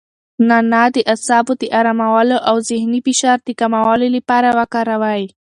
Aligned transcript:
نعناع 0.47 0.85
د 0.95 0.97
اعصابو 1.13 1.53
د 1.61 1.63
ارامولو 1.79 2.37
او 2.49 2.55
د 2.59 2.63
ذهني 2.69 2.99
فشار 3.07 3.37
د 3.43 3.49
کمولو 3.59 4.07
لپاره 4.15 4.49
وکاروئ. 4.59 5.23